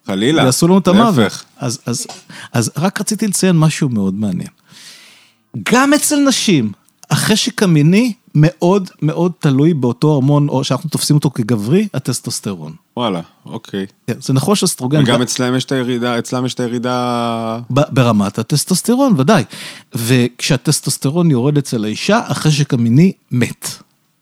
חלילה, 0.06 0.42
יעשו 0.42 0.68
לנו 0.68 0.78
את 0.78 0.88
המוות. 0.88 1.44
אז 2.52 2.70
רק 2.76 3.00
רציתי 3.00 3.26
לציין 3.26 3.56
משהו 3.56 3.88
מאוד 3.88 4.14
מעניין. 4.14 4.48
גם 5.72 5.94
אצל 5.94 6.16
נשים, 6.16 6.72
החשק 7.10 7.62
המיני 7.62 8.12
מאוד 8.34 8.88
מאוד 9.02 9.32
תלוי 9.38 9.74
באותו 9.74 10.08
הורמון, 10.08 10.48
או 10.48 10.64
שאנחנו 10.64 10.90
תופסים 10.90 11.16
אותו 11.16 11.30
כגברי, 11.30 11.88
הטסטוסטרון. 11.94 12.72
וואלה, 12.96 13.20
אוקיי. 13.46 13.86
כן, 14.06 14.14
זה 14.20 14.32
נכון 14.32 14.54
שאסטרוגן... 14.54 15.02
וגם 15.02 15.22
אצלם 15.22 15.56
יש 15.56 15.64
את 15.64 15.72
הירידה, 15.72 16.18
אצלם 16.18 16.46
יש 16.46 16.54
את 16.54 16.60
הירידה... 16.60 17.58
ברמת 17.70 18.38
הטסטוסטרון, 18.38 19.14
ודאי. 19.16 19.44
וכשהטסטוסטרון 19.94 21.30
יורד 21.30 21.58
אצל 21.58 21.84
האישה, 21.84 22.18
החשק 22.18 22.74
המיני 22.74 23.12
מת. 23.30 23.68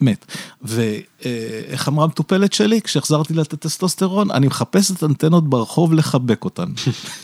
מת. 0.01 0.27
ואיך 0.63 1.89
אמרה 1.89 2.05
המטופלת 2.05 2.53
שלי, 2.53 2.81
כשהחזרתי 2.83 3.35
לה 3.35 3.43
את 3.43 3.53
הטסטוסטרון, 3.53 4.31
אני 4.31 4.47
מחפש 4.47 4.91
את 4.91 5.05
אנטנות 5.05 5.51
ברחוב 5.51 5.95
לחבק 5.95 6.45
אותן. 6.45 6.69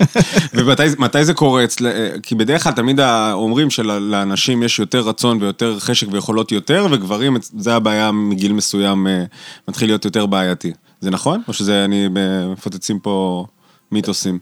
ומתי 0.54 1.24
זה 1.24 1.34
קורה? 1.34 1.64
כי 2.22 2.34
בדרך 2.34 2.62
כלל 2.62 2.72
תמיד 2.72 3.00
אומרים 3.32 3.70
שלאנשים 3.70 4.62
יש 4.62 4.78
יותר 4.78 5.00
רצון 5.00 5.42
ויותר 5.42 5.80
חשק 5.80 6.06
ויכולות 6.12 6.52
יותר, 6.52 6.86
וגברים, 6.90 7.36
זה 7.58 7.74
הבעיה 7.74 8.12
מגיל 8.12 8.52
מסוים 8.52 9.06
אה, 9.06 9.24
מתחיל 9.68 9.88
להיות 9.88 10.04
יותר 10.04 10.26
בעייתי. 10.26 10.72
זה 11.00 11.10
נכון? 11.10 11.42
או 11.48 11.52
שזה 11.52 11.84
אני 11.84 12.08
מפוצצים 12.52 12.98
פה 12.98 13.46
מיתוסים? 13.92 14.38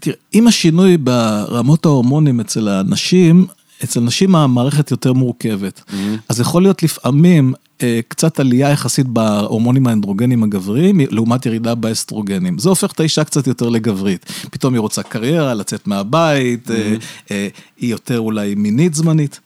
תראה, 0.00 0.16
עם 0.32 0.46
השינוי 0.46 0.96
ברמות 0.96 1.86
ההורמונים 1.86 2.40
אצל 2.40 2.68
האנשים, 2.68 3.46
אצל 3.84 4.00
נשים 4.00 4.34
המערכת 4.34 4.90
יותר 4.90 5.12
מורכבת. 5.12 5.80
Mm-hmm. 5.88 5.94
אז 6.28 6.40
יכול 6.40 6.62
להיות 6.62 6.82
לפעמים 6.82 7.54
אה, 7.82 8.00
קצת 8.08 8.40
עלייה 8.40 8.70
יחסית 8.70 9.06
בהורמונים 9.06 9.86
האנדרוגנים 9.86 10.42
הגבריים, 10.42 11.00
לעומת 11.10 11.46
ירידה 11.46 11.74
באסטרוגנים. 11.74 12.58
זה 12.58 12.68
הופך 12.68 12.92
את 12.92 13.00
האישה 13.00 13.24
קצת 13.24 13.46
יותר 13.46 13.68
לגברית. 13.68 14.32
פתאום 14.50 14.74
היא 14.74 14.80
רוצה 14.80 15.02
קריירה, 15.02 15.54
לצאת 15.54 15.86
מהבית, 15.86 16.68
mm-hmm. 16.68 17.32
היא 17.76 17.90
יותר 17.90 18.20
אולי 18.20 18.54
מינית 18.54 18.94
זמנית. 18.94 19.40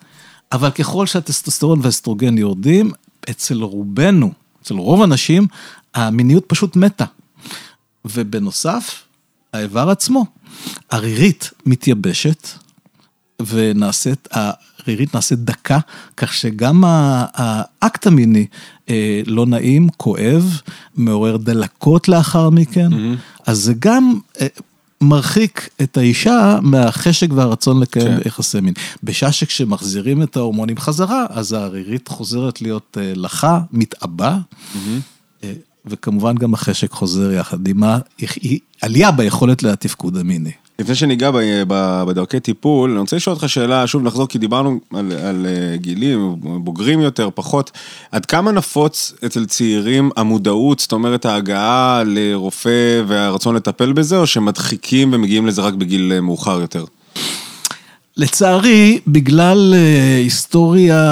אבל 0.52 0.70
ככל 0.70 1.06
שהטסטוסטרון 1.06 1.80
והאסטרוגן 1.82 2.38
יורדים, 2.38 2.90
אצל 3.30 3.62
רובנו, 3.62 4.32
אצל 4.62 4.74
רוב 4.74 5.02
הנשים, 5.02 5.46
המיניות 5.94 6.44
פשוט 6.46 6.76
מתה. 6.76 7.04
ובנוסף, 8.04 9.02
האיבר 9.52 9.90
עצמו, 9.90 10.26
הרירית 10.90 11.50
מתייבשת, 11.66 12.48
ונעשית, 13.46 14.28
הרירית 14.32 15.14
נעשית 15.14 15.38
דקה, 15.38 15.78
כך 16.16 16.34
שגם 16.34 16.84
האקט 16.87 18.06
המיני 18.06 18.46
אה, 18.90 19.22
לא 19.26 19.46
נעים, 19.46 19.88
כואב, 19.96 20.61
מעורר 20.96 21.37
דלקות 21.37 22.08
לאחר 22.08 22.50
מכן, 22.50 22.92
mm-hmm. 22.92 23.42
אז 23.46 23.58
זה 23.58 23.75
גם... 23.78 24.18
אה, 24.40 24.46
מרחיק 25.04 25.68
את 25.82 25.96
האישה 25.96 26.58
מהחשק 26.62 27.28
והרצון 27.34 27.80
לקיים 27.80 28.20
כן. 28.20 28.28
יחסי 28.28 28.61
מין. 28.61 28.75
בשעה 29.02 29.32
שכשמחזירים 29.32 30.22
את 30.22 30.37
ההורמונים 30.37 30.78
חזרה, 30.78 31.26
אז 31.30 31.52
הערירית 31.52 32.08
חוזרת 32.08 32.62
להיות 32.62 32.99
אה, 33.00 33.12
לחה, 33.16 33.61
מתעבה, 33.72 34.38
mm-hmm. 34.38 35.46
וכמובן 35.87 36.34
גם 36.34 36.54
החשק 36.54 36.90
חוזר 36.90 37.32
יחד 37.32 37.68
עם 37.68 37.82
העלייה 38.82 39.11
ביכולת 39.11 39.62
לתפקוד 39.62 40.16
המיני. 40.16 40.52
לפני 40.82 40.94
שניגע 40.94 41.30
בדרכי 42.06 42.40
טיפול, 42.40 42.90
אני 42.90 43.00
רוצה 43.00 43.16
לשאול 43.16 43.34
אותך 43.34 43.48
שאלה, 43.48 43.86
שוב 43.86 44.02
נחזור, 44.02 44.28
כי 44.28 44.38
דיברנו 44.38 44.80
על, 44.94 45.12
על 45.12 45.46
אה, 45.46 45.76
גילים, 45.76 46.36
בוגרים 46.40 47.00
יותר, 47.00 47.28
פחות. 47.34 47.70
עד 48.12 48.26
כמה 48.26 48.52
נפוץ 48.52 49.12
אצל 49.26 49.46
צעירים 49.46 50.10
המודעות, 50.16 50.78
זאת 50.78 50.92
אומרת 50.92 51.24
ההגעה 51.24 52.02
לרופא 52.06 53.02
והרצון 53.06 53.54
לטפל 53.54 53.92
בזה, 53.92 54.16
או 54.16 54.26
שמדחיקים 54.26 55.10
ומגיעים 55.12 55.46
לזה 55.46 55.62
רק 55.62 55.74
בגיל 55.74 56.12
אה, 56.12 56.20
מאוחר 56.20 56.60
יותר? 56.60 56.84
לצערי, 58.16 59.00
בגלל 59.06 59.74
אה, 59.74 60.16
היסטוריה 60.16 61.10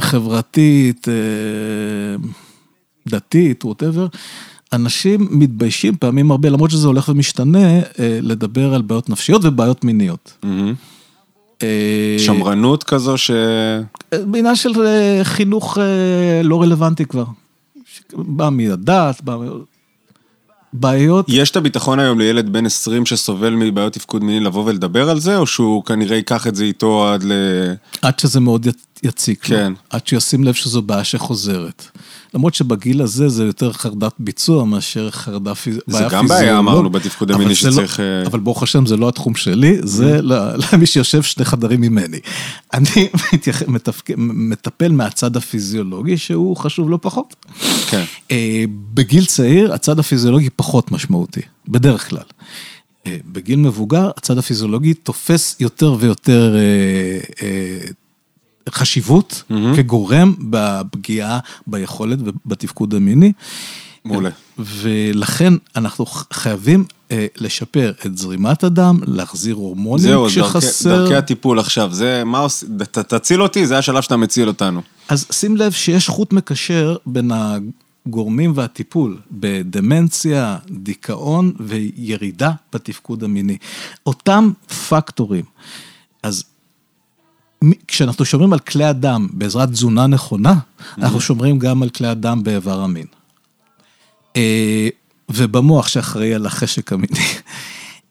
חברתית, 0.00 1.06
דתית, 3.08 3.64
ווטאבר, 3.64 4.06
אנשים 4.72 5.28
מתביישים 5.30 5.96
פעמים 5.96 6.30
הרבה, 6.30 6.48
למרות 6.48 6.70
שזה 6.70 6.86
הולך 6.86 7.08
ומשתנה, 7.08 7.78
אה, 7.78 8.18
לדבר 8.22 8.74
על 8.74 8.82
בעיות 8.82 9.10
נפשיות 9.10 9.44
ובעיות 9.44 9.84
מיניות. 9.84 10.32
Mm-hmm. 10.42 11.64
שמרנות 12.18 12.84
כזו 12.84 13.18
ש... 13.18 13.30
בעניין 14.12 14.56
של 14.56 14.86
אה, 14.86 15.20
חינוך 15.22 15.78
לא 16.44 16.62
רלוונטי 16.62 17.04
כבר. 17.04 17.24
בא 18.12 18.48
מהדת, 18.50 19.20
בא... 19.24 19.36
בעיות... 20.72 21.26
יש 21.28 21.50
את 21.50 21.56
הביטחון 21.56 21.98
היום 22.00 22.18
לילד 22.18 22.52
בן 22.52 22.66
20 22.66 23.06
שסובל 23.06 23.54
מבעיות 23.54 23.92
תפקוד 23.92 24.24
מיני 24.24 24.40
לבוא 24.40 24.64
ולדבר 24.64 25.10
על 25.10 25.20
זה, 25.20 25.36
או 25.36 25.46
שהוא 25.46 25.84
כנראה 25.84 26.16
ייקח 26.16 26.46
את 26.46 26.54
זה 26.54 26.64
איתו 26.64 27.08
עד 27.08 27.22
ל... 27.24 27.32
עד 28.02 28.18
שזה 28.18 28.40
מאוד 28.40 28.66
יציק 29.02 29.48
לו. 29.48 29.56
כן. 29.56 29.72
עד 29.90 30.06
שישים 30.06 30.44
לב 30.44 30.54
שזו 30.54 30.82
בעיה 30.82 31.04
שחוזרת. 31.04 31.84
למרות 32.34 32.54
שבגיל 32.54 33.02
הזה 33.02 33.28
זה 33.28 33.44
יותר 33.44 33.72
חרדת 33.72 34.12
ביצוע 34.18 34.64
מאשר 34.64 35.10
חרדה 35.10 35.54
פיז... 35.54 35.78
זה 35.86 36.04
גם 36.10 36.28
בעיה, 36.28 36.58
אמרנו, 36.58 36.90
בתפקוד 36.90 37.30
המיני 37.30 37.54
שצריך... 37.54 38.00
לא, 38.00 38.26
אבל 38.26 38.38
ברוך 38.40 38.62
השם, 38.62 38.86
זה 38.86 38.96
לא 38.96 39.08
התחום 39.08 39.34
שלי, 39.34 39.78
זה 39.82 40.20
למי 40.72 40.86
שיושב 40.86 41.22
שני 41.22 41.44
חדרים 41.44 41.80
ממני. 41.80 42.18
אני. 42.74 43.08
מטפל 44.16 44.92
מהצד 44.92 45.36
הפיזיולוגי, 45.36 46.18
שהוא 46.18 46.56
חשוב 46.56 46.90
לא 46.90 46.98
פחות. 47.02 47.46
כן. 47.88 48.04
אה, 48.30 48.64
בגיל 48.94 49.24
צעיר, 49.24 49.72
הצד 49.72 49.98
הפיזיולוגי 49.98 50.50
פחות 50.50 50.92
משמעותי, 50.92 51.40
בדרך 51.68 52.08
כלל. 52.08 52.22
אה, 53.06 53.16
בגיל 53.32 53.58
מבוגר, 53.58 54.10
הצד 54.16 54.38
הפיזיולוגי 54.38 54.94
תופס 54.94 55.56
יותר 55.60 55.96
ויותר 55.98 56.56
אה, 57.42 57.78
חשיבות 58.70 59.42
mm-hmm. 59.50 59.76
כגורם 59.76 60.34
בפגיעה 60.50 61.38
ביכולת 61.66 62.18
ובתפקוד 62.22 62.94
המיני. 62.94 63.32
מעולה. 64.04 64.30
ולכן 64.58 65.52
אנחנו 65.76 66.06
חייבים 66.32 66.84
אה, 67.10 67.26
לשפר 67.36 67.92
את 68.06 68.18
זרימת 68.18 68.64
הדם, 68.64 69.00
להחזיר 69.06 69.54
הורמונים 69.54 70.06
זהו, 70.06 70.26
כשחסר. 70.26 70.88
זהו, 70.88 70.98
דרכי 70.98 71.14
הטיפול 71.14 71.58
עכשיו, 71.58 71.88
זה 71.92 72.22
מה 72.24 72.38
עושים, 72.38 72.68
ת, 72.78 72.98
תציל 72.98 73.42
אותי, 73.42 73.66
זה 73.66 73.78
השלב 73.78 74.02
שאתה 74.02 74.16
מציל 74.16 74.48
אותנו. 74.48 74.82
אז 75.08 75.26
שים 75.30 75.56
לב 75.56 75.72
שיש 75.72 76.08
חוט 76.08 76.32
מקשר 76.32 76.96
בין 77.06 77.30
הגורמים 78.06 78.52
והטיפול 78.54 79.18
בדמנציה, 79.30 80.56
דיכאון 80.70 81.52
וירידה 81.60 82.50
בתפקוד 82.72 83.24
המיני. 83.24 83.56
אותם 84.06 84.50
פקטורים. 84.88 85.44
אז 86.22 86.44
כשאנחנו 87.88 88.24
שומרים 88.24 88.52
על 88.52 88.58
כלי 88.58 88.84
הדם 88.84 89.28
בעזרת 89.32 89.70
תזונה 89.70 90.06
נכונה, 90.06 90.54
אנחנו 90.98 91.20
שומרים 91.20 91.58
גם 91.58 91.82
על 91.82 91.88
כלי 91.88 92.08
הדם 92.08 92.40
באיבר 92.42 92.80
המין. 92.80 93.06
אה, 94.36 94.88
ובמוח 95.28 95.88
שאחראי 95.88 96.34
על 96.34 96.46
החשק 96.46 96.92
המיני. 96.92 97.20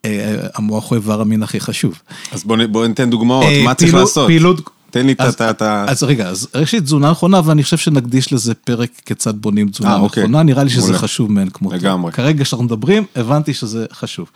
אה, 0.05 0.47
המוח 0.55 0.89
הוא 0.89 0.95
איבר 0.95 1.21
המין 1.21 1.43
הכי 1.43 1.59
חשוב. 1.59 2.01
אז 2.31 2.43
בוא 2.43 2.87
ניתן 2.87 3.09
דוגמאות, 3.09 3.43
אה, 3.43 3.63
מה 3.63 3.73
צריך 3.73 3.93
לעשות? 3.93 4.27
פעילות... 4.27 4.69
תן 4.91 5.05
לי 5.05 5.15
את 5.49 5.61
ה... 5.61 5.85
אז 5.87 6.03
רגע, 6.03 6.27
אז 6.27 6.47
ראשית 6.55 6.83
תזונה 6.83 7.11
נכונה, 7.11 7.41
ואני 7.45 7.63
חושב 7.63 7.77
שנקדיש 7.77 8.33
לזה 8.33 8.53
פרק 8.53 8.89
כיצד 9.05 9.41
בונים 9.41 9.69
תזונה 9.69 9.95
אוקיי. 9.95 10.23
נכונה, 10.23 10.43
נראה 10.43 10.63
לי 10.63 10.69
שזה 10.69 10.93
חשוב 10.93 11.31
מאין 11.31 11.49
כמותו. 11.49 11.75
לגמרי. 11.75 12.11
כרגע 12.11 12.43
כשאנחנו 12.43 12.65
מדברים, 12.65 13.05
הבנתי 13.15 13.53
שזה 13.53 13.85
חשוב. 13.93 14.29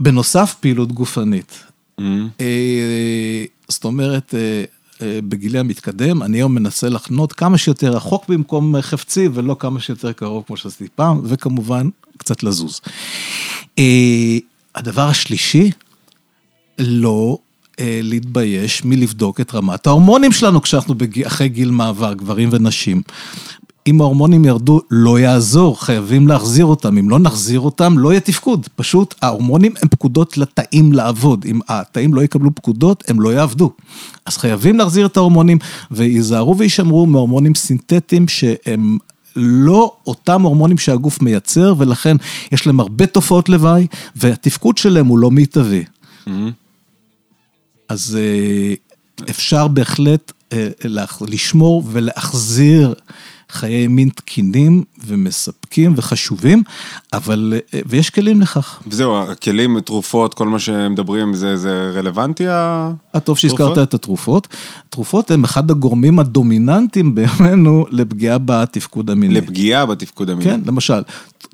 בנוסף, 0.00 0.54
פעילות 0.60 0.92
גופנית. 0.92 1.64
זאת 3.68 3.84
אומרת, 3.84 4.34
בגילי 5.02 5.58
המתקדם, 5.58 6.22
אני 6.22 6.38
היום 6.38 6.54
מנסה 6.54 6.88
לחנות 6.88 7.32
כמה 7.32 7.58
שיותר 7.58 7.92
רחוק 7.92 8.28
במקום 8.28 8.80
חפצי 8.80 9.28
ולא 9.34 9.56
כמה 9.58 9.80
שיותר 9.80 10.12
קרוב 10.12 10.44
כמו 10.46 10.56
שעשיתי 10.56 10.88
פעם, 10.94 11.20
וכמובן 11.24 11.88
קצת 12.16 12.42
לזוז. 12.42 12.80
הדבר 14.74 15.08
השלישי, 15.08 15.70
לא 16.78 17.38
להתבייש 17.80 18.84
מלבדוק 18.84 19.40
את 19.40 19.54
רמת 19.54 19.86
ההורמונים 19.86 20.32
שלנו 20.32 20.62
כשאנחנו 20.62 20.94
אחרי 21.26 21.48
גיל 21.48 21.70
מעבר, 21.70 22.14
גברים 22.14 22.48
ונשים. 22.52 23.02
אם 23.86 24.00
ההורמונים 24.00 24.44
ירדו, 24.44 24.80
לא 24.90 25.18
יעזור, 25.18 25.84
חייבים 25.84 26.28
להחזיר 26.28 26.64
אותם. 26.64 26.98
אם 26.98 27.10
לא 27.10 27.18
נחזיר 27.18 27.60
אותם, 27.60 27.98
לא 27.98 28.10
יהיה 28.12 28.20
תפקוד. 28.20 28.68
פשוט 28.76 29.14
ההורמונים 29.22 29.72
הם 29.82 29.88
פקודות 29.88 30.38
לתאים 30.38 30.92
לעבוד. 30.92 31.44
אם 31.48 31.60
התאים 31.68 32.14
לא 32.14 32.22
יקבלו 32.22 32.54
פקודות, 32.54 33.04
הם 33.08 33.20
לא 33.20 33.32
יעבדו. 33.32 33.72
אז 34.26 34.36
חייבים 34.36 34.78
להחזיר 34.78 35.06
את 35.06 35.16
ההורמונים, 35.16 35.58
וייזהרו 35.90 36.58
וישמרו 36.58 37.06
מהורמונים 37.06 37.54
סינתטיים 37.54 38.28
שהם... 38.28 38.98
לא 39.38 39.92
אותם 40.06 40.42
הורמונים 40.42 40.78
שהגוף 40.78 41.22
מייצר, 41.22 41.74
ולכן 41.78 42.16
יש 42.52 42.66
להם 42.66 42.80
הרבה 42.80 43.06
תופעות 43.06 43.48
לוואי, 43.48 43.86
והתפקוד 44.16 44.78
שלהם 44.78 45.06
הוא 45.06 45.18
לא 45.18 45.30
מיטבי. 45.30 45.84
Mm-hmm. 45.84 46.30
אז 47.88 48.18
אפשר 49.30 49.68
בהחלט 49.68 50.32
לשמור 51.20 51.82
ולהחזיר 51.92 52.94
חיי 53.50 53.86
מין 53.86 54.08
תקינים 54.08 54.84
ומספקים 55.06 55.94
וחשובים, 55.96 56.62
אבל, 57.12 57.54
ויש 57.86 58.10
כלים 58.10 58.40
לכך. 58.40 58.82
וזהו, 58.86 59.22
הכלים, 59.22 59.80
תרופות, 59.80 60.34
כל 60.34 60.48
מה 60.48 60.58
שמדברים, 60.58 61.34
זה, 61.34 61.56
זה 61.56 61.90
רלוונטי 61.94 62.44
הטוב 63.14 63.38
שהזכרת 63.38 63.78
את 63.78 63.94
התרופות. 63.94 64.48
תרופות 64.90 65.30
הן 65.30 65.44
אחד 65.44 65.70
הגורמים 65.70 66.18
הדומיננטיים 66.18 67.14
בימינו 67.14 67.86
לפגיעה 67.90 68.38
בתפקוד 68.38 69.10
המיני. 69.10 69.34
לפגיעה 69.34 69.86
בתפקוד 69.86 70.30
המיני. 70.30 70.50
כן, 70.50 70.60
למשל, 70.66 71.02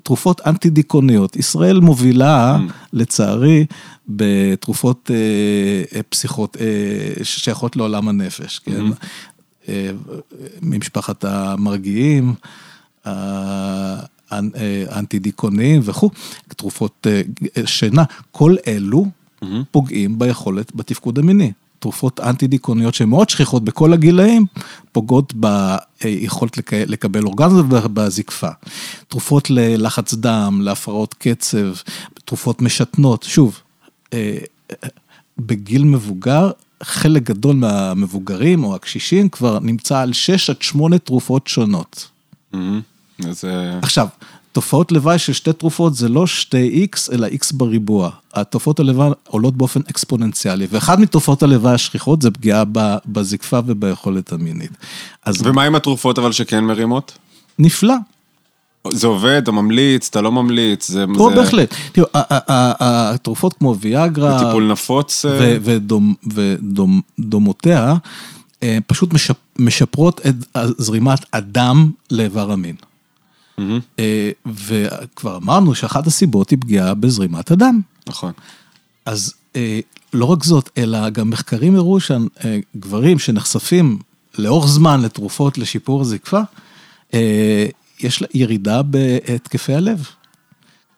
תרופות 0.03 0.41
אנטי-דיכאוניות. 0.45 1.35
ישראל 1.35 1.79
מובילה, 1.79 2.57
mm. 2.57 2.71
לצערי, 2.93 3.65
בתרופות 4.07 5.11
אה, 5.13 6.01
פסיכות, 6.09 6.57
אה, 6.59 7.23
ששייכות 7.23 7.75
לעולם 7.75 8.09
הנפש, 8.09 8.59
כן? 8.59 8.71
Mm-hmm. 8.71 9.05
ממשפחת 10.61 11.25
המרגיעים, 11.25 12.33
האנטי-דיכאוניים 14.31 15.81
וכו', 15.83 16.09
תרופות 16.47 17.07
שינה, 17.65 18.03
כל 18.31 18.55
אלו 18.67 19.05
mm-hmm. 19.05 19.45
פוגעים 19.71 20.19
ביכולת, 20.19 20.75
בתפקוד 20.75 21.19
המיני. 21.19 21.51
תרופות 21.79 22.19
אנטי-דיכאוניות 22.19 22.93
שהן 22.93 23.09
מאוד 23.09 23.29
שכיחות 23.29 23.63
בכל 23.63 23.93
הגילאים, 23.93 24.45
פוגעות 24.91 25.33
ביכולת 25.33 26.57
לקבל 26.73 27.23
אורגזם 27.23 27.67
ובזקפה. 27.71 28.49
תרופות 29.07 29.49
ללחץ 29.49 30.13
דם, 30.13 30.59
להפרעות 30.61 31.13
קצב, 31.13 31.67
תרופות 32.25 32.61
משתנות, 32.61 33.23
שוב, 33.23 33.61
בגיל 35.37 35.83
מבוגר 35.83 36.51
חלק 36.83 37.23
גדול 37.23 37.55
מהמבוגרים 37.55 38.63
או 38.63 38.75
הקשישים 38.75 39.29
כבר 39.29 39.59
נמצא 39.59 39.99
על 39.99 40.13
6 40.13 40.49
עד 40.49 40.61
8 40.61 40.97
תרופות 40.97 41.47
שונות. 41.47 42.07
Mm-hmm. 42.53 42.57
אז... 43.27 43.43
עכשיו, 43.81 44.07
תופעות 44.51 44.91
לוואי 44.91 45.19
של 45.19 45.33
שתי 45.33 45.53
תרופות 45.53 45.95
זה 45.95 46.09
לא 46.09 46.27
שתי 46.27 46.87
X, 46.91 47.13
אלא 47.13 47.27
X 47.27 47.53
בריבוע. 47.53 48.09
התופעות 48.33 48.79
הלוואי 48.79 49.09
עולות 49.27 49.57
באופן 49.57 49.79
אקספוננציאלי, 49.89 50.67
ואחת 50.69 50.99
מתופעות 50.99 51.43
הלוואי 51.43 51.73
השכיחות 51.73 52.21
זה 52.21 52.31
פגיעה 52.31 52.63
בזקפה 53.05 53.59
וביכולת 53.65 54.31
המינית. 54.31 54.71
אז... 55.25 55.35
ומה 55.43 55.63
עם 55.63 55.75
התרופות 55.75 56.19
אבל 56.19 56.31
שכן 56.31 56.63
מרימות? 56.63 57.17
נפלא. 57.59 57.95
זה 58.91 59.07
עובד, 59.07 59.39
אתה 59.43 59.51
ממליץ, 59.51 60.07
אתה 60.09 60.21
לא 60.21 60.31
ממליץ, 60.31 60.87
זה... 60.87 61.05
פה 61.17 61.29
זה... 61.29 61.35
בהחלט. 61.35 61.75
תראו, 61.91 62.07
התרופות 62.13 63.53
כמו 63.53 63.75
ויאגרה... 63.79 64.35
וטיפול 64.35 64.71
נפוץ. 64.71 65.25
ודומותיה, 67.19 67.95
פשוט 68.87 69.09
משפרות 69.59 70.21
את 70.27 70.35
זרימת 70.77 71.25
הדם 71.33 71.91
לאיבר 72.11 72.51
המין. 72.51 72.75
Mm-hmm. 73.59 74.01
וכבר 74.45 75.37
אמרנו 75.37 75.75
שאחת 75.75 76.07
הסיבות 76.07 76.49
היא 76.49 76.59
פגיעה 76.61 76.93
בזרימת 76.93 77.51
הדם. 77.51 77.81
נכון. 78.07 78.31
אז 79.05 79.33
לא 80.13 80.25
רק 80.25 80.43
זאת, 80.43 80.69
אלא 80.77 81.09
גם 81.09 81.29
מחקרים 81.29 81.75
הראו 81.75 81.97
שגברים 81.99 83.19
שנחשפים 83.19 83.99
לאורך 84.37 84.67
זמן 84.67 85.01
לתרופות 85.01 85.57
לשיפור 85.57 86.01
הזקפה, 86.01 86.41
יש 87.99 88.21
לה 88.21 88.27
ירידה 88.33 88.81
בהתקפי 88.81 89.73
הלב. 89.73 90.09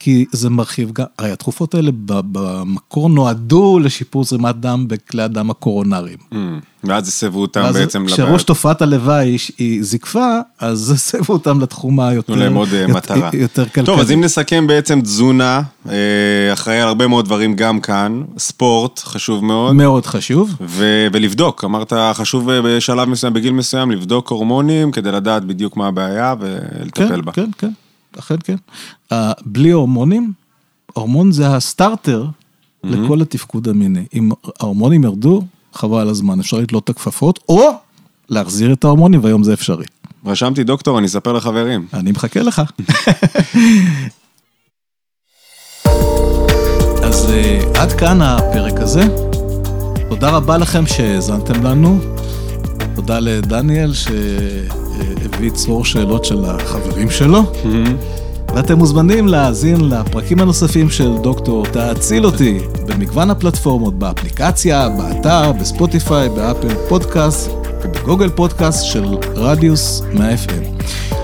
כי 0.06 0.26
זה 0.32 0.50
מרחיב 0.50 0.92
גם, 0.94 1.06
הרי 1.20 1.32
התרופות 1.32 1.76
האלה 1.76 1.92
במקור 2.08 3.10
נועדו 3.10 3.80
לשיפור 3.80 4.24
זרימת 4.24 4.56
דם 4.56 4.86
בכלי 4.88 5.24
הדם 5.24 5.50
הקורונריים. 5.50 6.18
Mm, 6.32 6.36
ואז 6.84 7.08
הסבו 7.08 7.42
אותם 7.42 7.72
בעצם 7.74 8.04
לבעיות. 8.04 8.20
כשראש 8.20 8.44
תופעת 8.44 8.82
הלוואי 8.82 9.38
היא 9.58 9.84
זקפה, 9.84 10.40
אז 10.60 10.92
הסבו 10.96 11.34
אותם 11.34 11.60
לתחום 11.60 12.00
היותר 12.00 12.34
תנו 12.34 12.42
להם 12.42 12.56
עוד 12.56 12.70
מטרה. 12.88 13.30
יותר 13.34 13.66
כלכלי. 13.66 13.86
טוב, 13.86 14.00
אז 14.00 14.12
אם 14.12 14.22
נסכם 14.22 14.68
בעצם 14.68 15.02
תזונה, 15.02 15.62
אחראי 16.54 16.82
על 16.82 16.88
הרבה 16.88 17.08
מאוד 17.08 17.26
דברים 17.26 17.56
גם 17.56 17.80
כאן, 17.80 18.22
ספורט 18.38 19.00
חשוב 19.00 19.46
מאוד. 19.46 19.76
מאוד 19.76 20.06
חשוב. 20.06 20.56
ולבדוק, 21.12 21.64
אמרת 21.64 21.94
חשוב 22.14 22.52
בשלב 22.52 23.10
מסוים, 23.10 23.34
בגיל 23.34 23.54
מסוים, 23.54 23.92
לבדוק 23.92 24.30
הורמונים 24.30 24.92
כדי 24.92 25.12
לדעת 25.12 25.46
בדיוק 25.46 25.78
מה 25.78 25.88
הבעיה 25.88 26.36
ולטפל 26.40 27.22
בה. 27.22 27.32
כן, 27.32 27.46
כן, 27.46 27.52
כן. 27.58 27.85
אכן 28.20 28.36
כן. 28.44 28.56
בלי 29.46 29.72
הורמונים, 29.72 30.34
הורמון 30.94 31.32
זה 31.32 31.56
הסטארטר 31.56 32.26
mm-hmm. 32.26 32.88
לכל 32.88 33.22
התפקוד 33.22 33.68
המיני. 33.68 34.06
אם 34.14 34.32
ההורמונים 34.60 35.04
ירדו, 35.04 35.44
חבל 35.74 36.02
על 36.02 36.10
הזמן, 36.10 36.40
אפשר 36.40 36.58
לתלות 36.58 36.84
את 36.84 36.90
הכפפות, 36.90 37.40
או 37.50 37.70
להחזיר 38.30 38.74
את 38.74 38.84
ההורמונים, 38.84 39.24
והיום 39.24 39.44
זה 39.44 39.54
אפשרי. 39.54 39.86
רשמתי 40.26 40.64
דוקטור, 40.64 41.00
אני 41.00 41.08
אספר 41.08 41.34
לחברים. 41.34 41.88
אני 41.94 42.12
מחכה 42.12 42.42
לך. 42.42 42.62
אז 47.04 47.26
uh, 47.26 47.78
עד 47.80 47.92
כאן 47.92 48.22
הפרק 48.22 48.80
הזה. 48.80 49.04
תודה 50.10 50.30
רבה 50.30 50.58
לכם 50.58 50.88
שהאזנתם 50.88 51.64
לנו. 51.64 52.00
תודה 52.96 53.20
לדניאל 53.20 53.94
שהביא 55.46 55.58
צרור 55.58 55.86
שאלות 55.86 56.26
של 56.26 56.46
החברים 56.46 57.10
שלו. 57.10 57.44
ואתם 58.56 58.78
מוזמנים 58.78 59.28
להאזין 59.28 59.90
לפרקים 59.90 60.40
הנוספים 60.40 60.90
של 60.90 61.12
דוקטור 61.22 61.66
תאציל 61.66 62.26
אותי 62.26 62.60
במגוון 62.88 63.30
הפלטפורמות, 63.30 64.00
באפליקציה, 64.00 64.90
באתר, 64.90 65.52
בספוטיפיי, 65.52 66.30
באפל 66.30 66.76
פודקאסט 66.90 67.50
ובגוגל 67.84 68.30
פודקאסט 68.30 68.86
של 68.86 69.06
רדיוס 69.36 70.02
100 70.14 70.34
FM. 70.34 70.84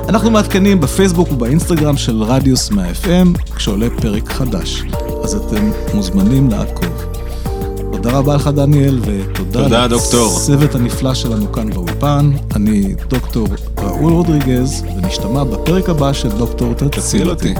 אנחנו 0.09 0.31
מעדכנים 0.31 0.81
בפייסבוק 0.81 1.31
ובאינסטגרם 1.31 1.97
של 1.97 2.23
רדיוס 2.23 2.71
100 2.71 2.91
FM 2.91 3.55
כשעולה 3.55 3.87
פרק 4.01 4.31
חדש, 4.31 4.83
אז 5.23 5.35
אתם 5.35 5.71
מוזמנים 5.93 6.49
לעקוב. 6.49 7.11
תודה 7.91 8.17
רבה 8.17 8.35
לך 8.35 8.47
דניאל, 8.47 8.99
ותודה 9.05 9.87
לצוות 9.87 10.75
הנפלא 10.75 11.13
שלנו 11.13 11.51
כאן 11.51 11.69
באולפן. 11.69 12.31
אני 12.55 12.95
דוקטור 13.09 13.47
ראול 14.01 14.13
רודריגז, 14.13 14.85
ונשתמע 14.95 15.43
בפרק 15.43 15.89
הבא 15.89 16.13
של 16.13 16.29
דוקטור 16.29 16.73
תציל 16.73 17.29
אותי. 17.29 17.53